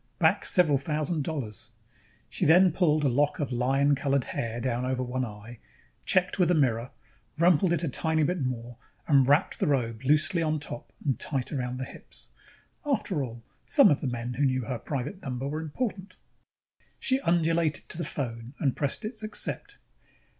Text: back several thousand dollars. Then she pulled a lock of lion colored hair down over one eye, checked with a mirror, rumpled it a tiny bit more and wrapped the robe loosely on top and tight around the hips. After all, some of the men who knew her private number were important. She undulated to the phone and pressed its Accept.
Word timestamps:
back 0.17 0.45
several 0.45 0.79
thousand 0.79 1.23
dollars. 1.23 1.69
Then 2.41 2.71
she 2.71 2.75
pulled 2.75 3.03
a 3.03 3.07
lock 3.07 3.37
of 3.39 3.51
lion 3.51 3.93
colored 3.93 4.23
hair 4.23 4.59
down 4.59 4.83
over 4.83 5.03
one 5.03 5.23
eye, 5.23 5.59
checked 6.05 6.39
with 6.39 6.49
a 6.49 6.55
mirror, 6.55 6.89
rumpled 7.37 7.71
it 7.71 7.83
a 7.83 7.87
tiny 7.87 8.23
bit 8.23 8.41
more 8.41 8.77
and 9.07 9.27
wrapped 9.27 9.59
the 9.59 9.67
robe 9.67 10.01
loosely 10.03 10.41
on 10.41 10.59
top 10.59 10.91
and 11.05 11.19
tight 11.19 11.51
around 11.51 11.77
the 11.77 11.85
hips. 11.85 12.29
After 12.83 13.23
all, 13.23 13.43
some 13.63 13.91
of 13.91 14.01
the 14.01 14.07
men 14.07 14.33
who 14.33 14.45
knew 14.45 14.63
her 14.63 14.79
private 14.79 15.21
number 15.21 15.47
were 15.47 15.61
important. 15.61 16.15
She 16.97 17.19
undulated 17.21 17.87
to 17.89 17.99
the 17.99 18.03
phone 18.03 18.55
and 18.57 18.75
pressed 18.75 19.05
its 19.05 19.21
Accept. 19.21 19.77